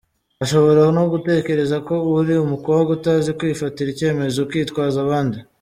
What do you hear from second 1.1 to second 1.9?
gutekereza